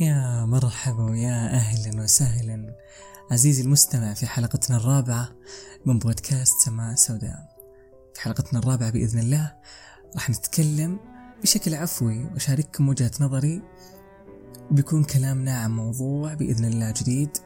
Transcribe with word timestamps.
يا 0.00 0.44
مرحبا 0.44 1.04
ويا 1.04 1.54
أهلا 1.54 2.02
وسهلا. 2.02 2.74
عزيزي 3.30 3.62
المستمع 3.62 4.14
في 4.14 4.26
حلقتنا 4.26 4.76
الرابعة 4.76 5.28
من 5.86 5.98
بودكاست 5.98 6.60
سماء 6.64 6.94
سوداء. 6.94 7.56
في 8.14 8.20
حلقتنا 8.20 8.58
الرابعة 8.58 8.90
بإذن 8.90 9.18
الله 9.18 9.54
راح 10.14 10.30
نتكلم 10.30 10.98
بشكل 11.42 11.74
عفوي 11.74 12.24
وأشارككم 12.24 12.88
وجهة 12.88 13.10
نظري. 13.20 13.62
وبيكون 14.70 15.04
كلامنا 15.04 15.58
عن 15.58 15.70
موضوع 15.70 16.34
بإذن 16.34 16.64
الله 16.64 16.90
جديد. 16.90 17.36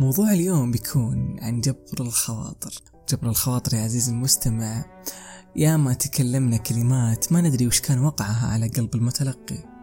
موضوع 0.00 0.32
اليوم 0.32 0.70
بيكون 0.70 1.36
عن 1.40 1.60
جبر 1.60 2.00
الخواطر. 2.00 2.74
جبر 3.08 3.28
الخواطر 3.28 3.76
يا 3.76 3.84
عزيزي 3.84 4.12
المستمع 4.12 4.84
يا 5.56 5.76
ما 5.76 5.92
تكلمنا 5.92 6.56
كلمات 6.56 7.32
ما 7.32 7.40
ندري 7.40 7.66
وش 7.66 7.80
كان 7.80 7.98
وقعها 7.98 8.46
على 8.46 8.68
قلب 8.68 8.94
المتلقي. 8.94 9.75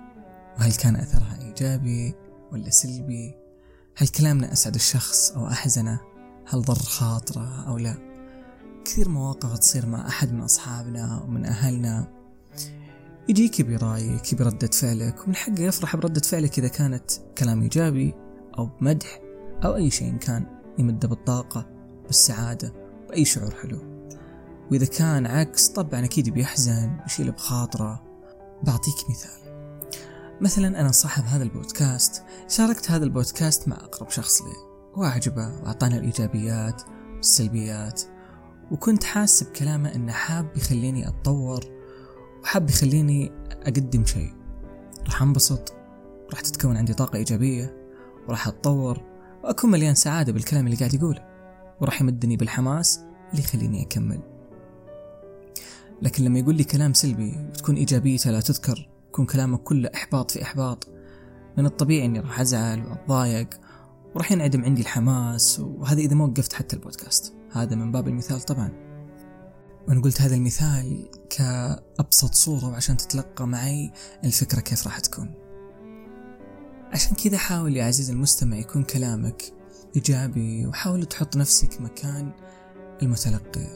وهل 0.58 0.74
كان 0.74 0.96
أثرها 0.96 1.38
إيجابي 1.42 2.14
ولا 2.52 2.70
سلبي؟ 2.70 3.36
هل 3.96 4.08
كلامنا 4.08 4.54
أسعد 4.54 4.76
الشخص 4.76 5.32
أو 5.32 5.48
أحزنه؟ 5.48 6.00
هل 6.48 6.62
ضر 6.62 6.76
خاطره 6.76 7.68
أو 7.68 7.78
لا؟ 7.78 7.96
كثير 8.86 9.10
مواقف 9.10 9.60
تصير 9.60 9.86
مع 9.86 10.08
أحد 10.08 10.34
من 10.34 10.42
أصحابنا 10.42 11.22
ومن 11.22 11.46
أهلنا. 11.46 12.08
يجيك 13.30 13.62
برايك 13.62 14.36
بردة 14.36 14.68
فعلك 14.68 15.24
ومن 15.24 15.36
حقه 15.36 15.62
يفرح 15.62 15.96
بردة 15.96 16.22
فعلك 16.22 16.60
إذا 16.60 16.68
كانت 16.68 17.12
كلام 17.38 17.62
إيجابي 17.62 18.14
أو 18.58 18.66
بمدح 18.66 19.22
أو 19.66 19.76
أي 19.76 19.92
شيء 19.92 20.18
كان 20.18 20.46
يمده 20.78 21.08
بالطاقة 21.08 21.66
بالسعادة 22.06 22.74
بأي 23.10 23.26
شعور 23.26 23.56
حلو. 23.62 23.80
وإذا 24.72 24.86
كان 24.86 25.26
عكس 25.26 25.68
طبعا 25.68 26.06
أكيد 26.06 26.30
بيحزن 26.30 26.98
بيشيل 27.04 27.32
بخاطره. 27.32 28.04
بعطيك 28.64 29.10
مثال. 29.10 29.43
مثلا 30.42 30.82
أنا 30.82 30.92
صاحب 30.92 31.24
هذا 31.24 31.44
البودكاست 31.44 32.24
شاركت 32.48 32.92
هذا 32.92 33.04
البودكاست 33.04 33.68
مع 33.68 33.76
أقرب 33.76 34.10
شخص 34.10 34.42
لي 34.42 34.54
وأعجبه 34.96 35.62
وأعطانا 35.62 35.98
الإيجابيات 35.98 36.82
والسلبيات 37.16 38.02
وكنت 38.72 39.04
حاسس 39.04 39.44
بكلامه 39.44 39.96
أنه 39.96 40.12
حاب 40.12 40.58
يخليني 40.58 41.08
أتطور 41.08 41.64
وحاب 42.44 42.70
يخليني 42.70 43.32
أقدم 43.52 44.06
شيء. 44.06 44.34
راح 45.06 45.22
أنبسط 45.22 45.74
راح 46.32 46.42
تتكون 46.42 46.78
عندي 46.78 46.94
طاقة 46.94 47.18
إيجابية 47.18 47.76
وراح 48.28 48.48
أتطور 48.48 49.02
وأكون 49.44 49.72
مليان 49.72 49.96
سعادة 49.96 50.34
بالكلام 50.34 50.66
اللي 50.66 50.78
قاعد 50.78 50.94
يقوله 50.94 51.26
وراح 51.82 52.02
يمدني 52.02 52.38
بالحماس 52.38 53.00
اللي 53.32 53.44
يخليني 53.44 53.84
أكمل. 53.84 54.20
لكن 56.02 56.24
لما 56.24 56.40
يقول 56.40 56.56
لي 56.56 56.64
كلام 56.64 56.94
سلبي 56.94 57.48
وتكون 57.50 57.76
إيجابيته 57.76 58.32
لا 58.32 58.40
تذكر 58.42 58.93
يكون 59.14 59.26
كلامك 59.26 59.64
كله 59.64 59.90
إحباط 59.96 60.32
في 60.32 60.44
إحباط. 60.44 60.88
من 61.58 61.66
الطبيعي 61.66 62.06
إني 62.06 62.20
راح 62.20 62.40
أزعل 62.40 62.86
وأتضايق 62.88 63.50
وراح 64.16 64.32
ينعدم 64.32 64.66
عندي 64.66 64.82
الحماس 64.82 65.60
وهذا 65.60 66.00
إذا 66.00 66.16
ما 66.16 66.26
وقفت 66.26 66.54
حتى 66.54 66.76
البودكاست. 66.76 67.34
هذا 67.52 67.76
من 67.76 67.92
باب 67.92 68.08
المثال 68.08 68.42
طبعا. 68.42 68.72
وأنا 69.88 70.02
قلت 70.02 70.22
هذا 70.22 70.36
المثال 70.36 71.10
كأبسط 71.30 72.34
صورة 72.34 72.66
وعشان 72.66 72.98
تتلقى 72.98 73.48
معي 73.48 73.92
الفكرة 74.24 74.60
كيف 74.60 74.88
راح 74.88 75.00
تكون. 75.00 75.34
عشان 76.92 77.16
كذا 77.16 77.38
حاول 77.38 77.78
يا 77.78 77.86
عزيزي 77.86 78.14
المستمع 78.14 78.58
يكون 78.58 78.84
كلامك 78.84 79.44
إيجابي 79.96 80.68
وحاول 80.68 81.06
تحط 81.06 81.38
نفسك 81.38 81.82
مكان 81.82 82.32
المتلقي. 83.02 83.68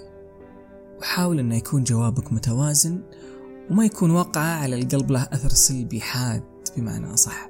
وحاول 0.99 1.39
أنه 1.39 1.55
يكون 1.55 1.83
جوابك 1.83 2.33
متوازن 2.33 3.03
وما 3.71 3.85
يكون 3.85 4.11
واقعة 4.11 4.61
على 4.61 4.75
القلب 4.75 5.11
له 5.11 5.23
أثر 5.23 5.49
سلبي 5.49 6.01
حاد 6.01 6.43
بمعنى 6.77 7.13
أصح. 7.13 7.49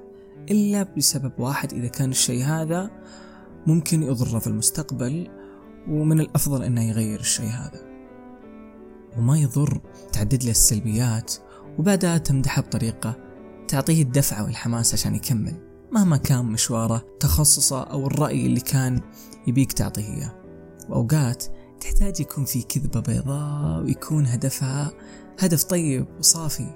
إلا 0.52 0.84
بسبب 0.84 1.32
واحد 1.40 1.73
إذا 1.73 1.88
كان 1.88 2.10
الشيء 2.10 2.44
هذا 2.44 2.92
ممكن 3.68 4.04
يضره 4.04 4.40
في 4.40 4.48
المستقبل 4.48 5.27
ومن 5.89 6.20
الأفضل 6.20 6.64
أنه 6.64 6.89
يغير 6.89 7.20
الشيء 7.20 7.50
هذا. 7.50 7.88
وما 9.17 9.38
يضر 9.38 9.82
تعدد 10.14 10.44
له 10.44 10.52
السلبيات 10.52 11.33
وبعدها 11.80 12.17
تمدحه 12.17 12.61
بطريقة 12.61 13.16
تعطيه 13.67 14.02
الدفعة 14.02 14.44
والحماس 14.44 14.94
عشان 14.94 15.16
يكمل 15.16 15.56
مهما 15.92 16.17
كان 16.17 16.45
مشواره 16.45 17.06
تخصصه 17.20 17.83
أو 17.83 18.08
الرأي 18.08 18.45
اللي 18.45 18.60
كان 18.60 19.02
يبيك 19.48 19.72
تعطيه 19.73 20.14
إياه. 20.14 20.33
وأوقات 20.89 21.45
تحتاج 21.80 22.20
يكون 22.20 22.45
في 22.45 22.61
كذبة 22.61 22.99
بيضاء 22.99 23.83
ويكون 23.83 24.26
هدفها 24.26 24.92
هدف 25.39 25.64
طيب 25.64 26.08
وصافي 26.20 26.76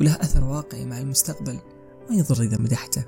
وله 0.00 0.14
أثر 0.14 0.44
واقعي 0.44 0.86
مع 0.86 0.98
المستقبل 0.98 1.58
ما 2.10 2.16
يضر 2.16 2.42
إذا 2.42 2.58
مدحته. 2.58 3.04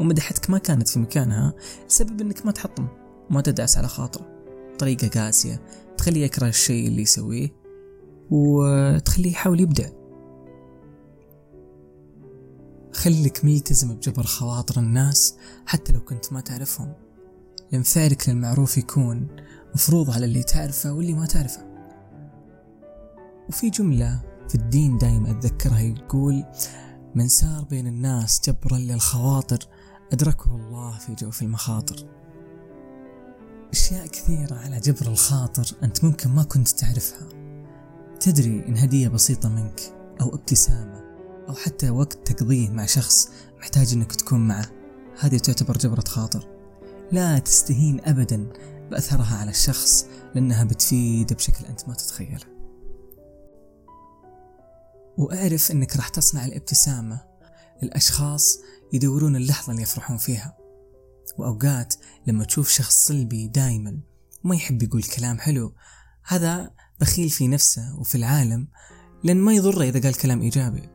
ومدحتك 0.00 0.50
ما 0.50 0.58
كانت 0.58 0.88
في 0.88 0.98
مكانها 0.98 1.54
لسبب 1.88 2.20
أنك 2.20 2.46
ما 2.46 2.52
تحطم 2.52 2.88
وما 3.30 3.40
تدعس 3.40 3.78
على 3.78 3.88
خاطره. 3.88 4.26
بطريقة 4.74 5.08
قاسية 5.08 5.62
تخليه 5.98 6.24
يكره 6.24 6.48
الشيء 6.48 6.88
اللي 6.88 7.02
يسويه 7.02 7.48
وتخليه 8.30 9.30
يحاول 9.30 9.60
يبدع. 9.60 9.88
خليك 12.92 13.44
ملتزم 13.44 13.94
بجبر 13.94 14.22
خواطر 14.22 14.80
الناس 14.80 15.34
حتى 15.66 15.92
لو 15.92 16.00
كنت 16.00 16.32
ما 16.32 16.40
تعرفهم 16.40 16.94
لأن 17.72 17.82
فعلك 17.82 18.28
للمعروف 18.28 18.78
يكون 18.78 19.28
مفروض 19.74 20.10
على 20.10 20.24
اللي 20.24 20.42
تعرفه 20.42 20.92
واللي 20.92 21.14
ما 21.14 21.26
تعرفه. 21.26 21.68
وفي 23.48 23.70
جملة 23.70 24.20
في 24.48 24.54
الدين 24.54 24.98
دايما 24.98 25.30
أتذكرها 25.30 25.80
يقول 25.80 26.44
من 27.14 27.28
سار 27.28 27.64
بين 27.64 27.86
الناس 27.86 28.40
جبرا 28.48 28.78
للخواطر 28.78 29.58
أدركه 30.12 30.56
الله 30.56 30.98
في 30.98 31.14
جوف 31.14 31.42
المخاطر. 31.42 32.06
أشياء 33.72 34.06
كثيرة 34.06 34.54
على 34.54 34.80
جبر 34.80 35.06
الخاطر 35.06 35.76
أنت 35.82 36.04
ممكن 36.04 36.30
ما 36.30 36.42
كنت 36.42 36.68
تعرفها. 36.68 37.28
تدري 38.20 38.64
إن 38.68 38.78
هدية 38.78 39.08
بسيطة 39.08 39.48
منك 39.48 39.80
أو 40.20 40.34
ابتسامة 40.34 41.04
أو 41.48 41.54
حتى 41.54 41.90
وقت 41.90 42.32
تقضيه 42.32 42.70
مع 42.70 42.86
شخص 42.86 43.28
محتاج 43.58 43.92
إنك 43.92 44.14
تكون 44.14 44.48
معه 44.48 44.66
هذه 45.20 45.38
تعتبر 45.38 45.78
جبرة 45.78 46.04
خاطر. 46.08 46.48
لا 47.12 47.38
تستهين 47.38 48.00
أبدا 48.04 48.46
بأثرها 48.90 49.36
على 49.36 49.50
الشخص 49.50 50.06
لأنها 50.34 50.64
بتفيد 50.64 51.32
بشكل 51.32 51.64
أنت 51.66 51.88
ما 51.88 51.94
تتخيله. 51.94 52.58
وأعرف 55.18 55.70
إنك 55.70 55.96
راح 55.96 56.08
تصنع 56.08 56.44
الابتسامة 56.44 57.20
للأشخاص 57.82 58.58
يدورون 58.92 59.36
اللحظة 59.36 59.70
اللي 59.70 59.82
يفرحون 59.82 60.16
فيها. 60.16 60.56
وأوقات 61.38 61.94
لما 62.26 62.44
تشوف 62.44 62.68
شخص 62.68 63.06
سلبي 63.06 63.48
دايما 63.48 64.00
وما 64.44 64.54
يحب 64.54 64.82
يقول 64.82 65.02
كلام 65.02 65.38
حلو 65.38 65.74
هذا 66.24 66.70
بخيل 67.00 67.30
في 67.30 67.48
نفسه 67.48 67.98
وفي 67.98 68.14
العالم 68.14 68.68
لأن 69.24 69.36
ما 69.36 69.52
يضره 69.52 69.82
إذا 69.82 70.00
قال 70.00 70.14
كلام 70.14 70.40
إيجابي. 70.40 70.88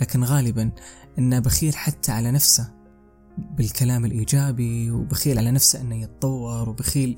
لكن 0.00 0.24
غالبا 0.24 0.72
إنه 1.18 1.38
بخيل 1.38 1.76
حتى 1.76 2.12
على 2.12 2.30
نفسه. 2.30 2.77
بالكلام 3.38 4.04
الإيجابي 4.04 4.90
وبخيل 4.90 5.38
على 5.38 5.50
نفسه 5.50 5.80
أنه 5.80 6.02
يتطور 6.02 6.68
وبخيل 6.68 7.16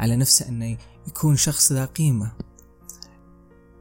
على 0.00 0.16
نفسه 0.16 0.48
أنه 0.48 0.76
يكون 1.08 1.36
شخص 1.36 1.72
ذا 1.72 1.84
قيمة. 1.84 2.32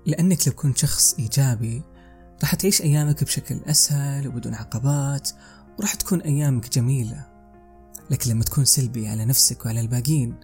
لأنك 0.05 0.47
لو 0.47 0.53
كنت 0.53 0.77
شخص 0.77 1.13
إيجابي 1.19 1.81
راح 2.41 2.55
تعيش 2.55 2.81
أيامك 2.81 3.23
بشكل 3.23 3.59
أسهل 3.65 4.27
وبدون 4.27 4.53
عقبات 4.53 5.29
وراح 5.79 5.95
تكون 5.95 6.21
أيامك 6.21 6.69
جميلة. 6.69 7.27
لكن 8.09 8.31
لما 8.31 8.43
تكون 8.43 8.65
سلبي 8.65 9.07
على 9.07 9.25
نفسك 9.25 9.65
وعلى 9.65 9.81
الباقين 9.81 10.35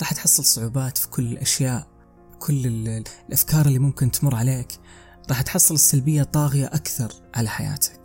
راح 0.00 0.12
تحصل 0.12 0.44
صعوبات 0.44 0.98
في 0.98 1.08
كل 1.08 1.32
الأشياء 1.32 1.86
كل 2.38 2.66
الأفكار 3.28 3.66
اللي 3.66 3.78
ممكن 3.78 4.10
تمر 4.10 4.34
عليك. 4.34 4.78
راح 5.28 5.42
تحصل 5.42 5.74
السلبية 5.74 6.22
طاغية 6.22 6.66
أكثر 6.66 7.12
على 7.34 7.48
حياتك. 7.48 8.01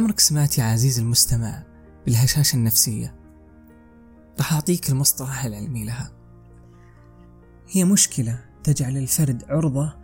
عمرك 0.00 0.20
سمعت 0.20 0.58
يا 0.58 0.64
عزيزي 0.64 1.02
المستمع 1.02 1.62
بالهشاشة 2.06 2.56
النفسية؟ 2.56 3.14
راح 4.38 4.52
أعطيك 4.52 4.90
المصطلح 4.90 5.44
العلمي 5.44 5.84
لها. 5.84 6.10
هي 7.68 7.84
مشكلة 7.84 8.44
تجعل 8.64 8.96
الفرد 8.96 9.44
عرضة 9.48 9.96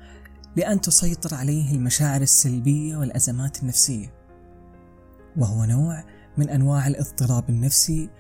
لأن 0.57 0.81
تسيطر 0.81 1.35
عليه 1.35 1.75
المشاعر 1.75 2.21
السلبية 2.21 2.97
والأزمات 2.97 3.63
النفسية. 3.63 4.15
وهو 5.37 5.65
نوع 5.65 6.05
من 6.39 6.51
أنواع 6.51 6.87
الاضطراب 6.87 7.51
النفسي 7.51 8.11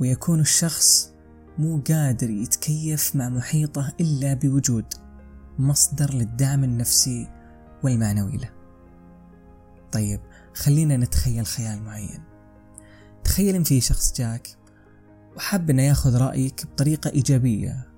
ويكون 0.00 0.40
الشخص 0.40 1.12
مو 1.58 1.82
قادر 1.88 2.30
يتكيف 2.30 3.16
مع 3.16 3.28
محيطه 3.28 3.92
إلا 4.00 4.34
بوجود 4.34 4.94
مصدر 5.58 6.14
للدعم 6.14 6.64
النفسي 6.64 7.28
والمعنوي 7.82 8.36
له. 8.36 8.50
طيب 9.92 10.20
خلينا 10.54 10.96
نتخيل 10.96 11.46
خيال 11.46 11.82
معين. 11.82 12.22
تخيل 13.24 13.54
إن 13.54 13.64
في 13.64 13.80
شخص 13.80 14.12
جاك 14.12 14.56
وحب 15.36 15.70
إنه 15.70 15.82
ياخذ 15.82 16.16
رأيك 16.16 16.66
بطريقة 16.66 17.10
إيجابية 17.10 17.88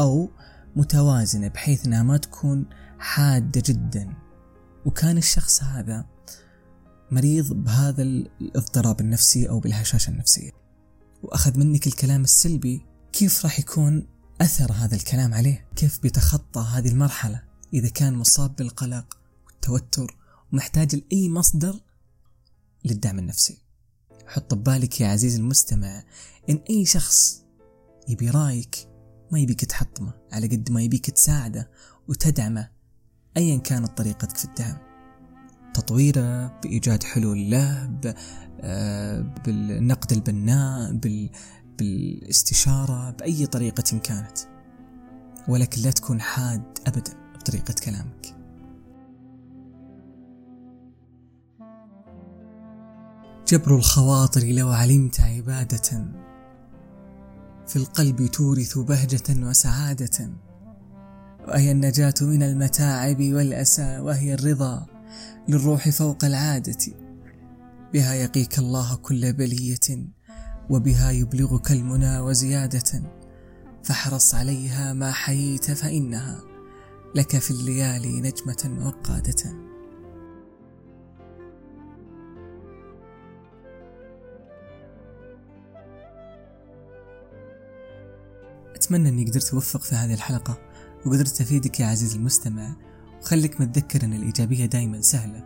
أو 0.00 0.30
متوازنة 0.76 1.48
بحيث 1.48 1.86
إنها 1.86 2.02
ما 2.02 2.16
تكون 2.16 2.66
حادة 2.98 3.62
جدا. 3.66 4.14
وكان 4.86 5.18
الشخص 5.18 5.62
هذا 5.62 6.06
مريض 7.10 7.52
بهذا 7.52 8.02
الاضطراب 8.02 9.00
النفسي 9.00 9.48
أو 9.48 9.60
بالهشاشة 9.60 10.10
النفسية. 10.10 10.50
وأخذ 11.22 11.58
منك 11.58 11.86
الكلام 11.86 12.22
السلبي. 12.24 12.86
كيف 13.12 13.44
راح 13.44 13.58
يكون 13.58 14.06
أثر 14.40 14.72
هذا 14.72 14.94
الكلام 14.94 15.34
عليه؟ 15.34 15.68
كيف 15.76 16.00
بيتخطى 16.02 16.60
هذه 16.60 16.88
المرحلة 16.88 17.42
إذا 17.74 17.88
كان 17.88 18.14
مصاب 18.14 18.56
بالقلق 18.56 19.18
والتوتر 19.46 20.21
ومحتاج 20.52 20.96
لأي 20.96 21.28
مصدر 21.28 21.80
للدعم 22.84 23.18
النفسي. 23.18 23.58
حط 24.26 24.54
ببالك 24.54 25.00
يا 25.00 25.08
عزيزي 25.08 25.38
المستمع 25.38 26.02
إن 26.50 26.60
أي 26.70 26.84
شخص 26.84 27.42
يبي 28.08 28.30
رأيك 28.30 28.88
ما 29.30 29.40
يبيك 29.40 29.64
تحطمه 29.64 30.12
على 30.32 30.46
قد 30.46 30.70
ما 30.70 30.82
يبيك 30.82 31.10
تساعده 31.10 31.70
وتدعمه 32.08 32.68
أيا 33.36 33.56
كانت 33.56 33.98
طريقتك 33.98 34.36
في 34.36 34.44
الدعم. 34.44 34.76
تطويره 35.74 36.60
بإيجاد 36.60 37.02
حلول 37.02 37.50
له 37.50 37.90
آه، 38.60 39.20
بالنقد 39.20 40.12
البناء 40.12 40.92
بالاستشارة 41.78 43.10
بأي 43.10 43.46
طريقة 43.46 43.98
كانت. 43.98 44.38
ولكن 45.48 45.82
لا 45.82 45.90
تكون 45.90 46.20
حاد 46.20 46.78
أبدا 46.86 47.12
بطريقة 47.34 47.74
كلامك. 47.84 48.41
جبر 53.52 53.76
الخواطر 53.76 54.44
لو 54.44 54.68
علمت 54.68 55.20
عبادة. 55.20 56.08
في 57.66 57.76
القلب 57.76 58.26
تورث 58.26 58.78
بهجة 58.78 59.46
وسعادة 59.48 60.30
وهي 61.48 61.72
النجاة 61.72 62.14
من 62.20 62.42
المتاعب 62.42 63.20
والأسى 63.20 63.98
وهي 63.98 64.34
الرضا 64.34 64.86
للروح 65.48 65.88
فوق 65.88 66.24
العادة. 66.24 66.94
بها 67.92 68.14
يقيك 68.14 68.58
الله 68.58 68.96
كل 68.96 69.32
بلية 69.32 70.06
وبها 70.70 71.10
يبلغك 71.10 71.72
المنى 71.72 72.18
وزيادة. 72.18 73.02
فاحرص 73.82 74.34
عليها 74.34 74.92
ما 74.92 75.12
حييت 75.12 75.70
فإنها 75.70 76.40
لك 77.14 77.38
في 77.38 77.50
الليالي 77.50 78.20
نجمة 78.20 78.86
وقادة. 78.86 79.71
أتمنى 88.92 89.08
أني 89.08 89.24
قدرت 89.24 89.54
أوفق 89.54 89.82
في 89.82 89.94
هذه 89.94 90.14
الحلقة 90.14 90.58
وقدرت 91.06 91.40
أفيدك 91.40 91.80
يا 91.80 91.86
عزيزي 91.86 92.16
المستمع 92.16 92.76
وخليك 93.20 93.60
متذكر 93.60 94.04
أن 94.04 94.12
الإيجابية 94.12 94.66
دايما 94.66 95.00
سهلة 95.00 95.44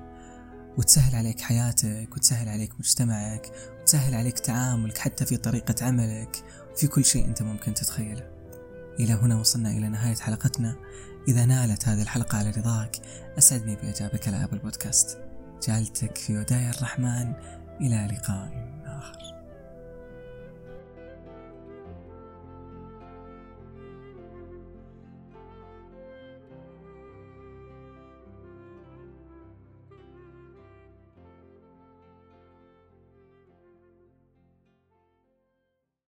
وتسهل 0.79 1.17
عليك 1.17 1.41
حياتك 1.41 2.09
وتسهل 2.17 2.49
عليك 2.49 2.73
مجتمعك 2.79 3.53
وتسهل 3.81 4.15
عليك 4.15 4.39
تعاملك 4.39 4.99
حتى 4.99 5.27
في 5.27 5.37
طريقة 5.37 5.87
عملك 5.87 6.45
وفي 6.73 6.87
كل 6.87 7.05
شيء 7.05 7.25
أنت 7.25 7.43
ممكن 7.43 7.75
تتخيله. 7.75 8.31
إلى 9.01 9.13
هنا 9.13 9.41
وصلنا 9.41 9.71
إلى 9.71 9.89
نهاية 9.89 10.17
حلقتنا. 10.17 10.77
إذا 11.29 11.47
نالت 11.47 11.89
هذه 11.89 12.03
الحلقة 12.03 12.39
على 12.39 12.51
رضاك 12.51 12.97
أسعدني 13.39 13.77
بإعجابك 13.77 14.29
على 14.29 14.45
أبل 14.45 14.59
بودكاست. 14.59 15.19
جعلتك 15.69 16.19
في 16.19 16.39
ودايا 16.39 16.71
الرحمن 16.71 17.33
إلى 17.81 18.09
لقاء. 18.13 18.77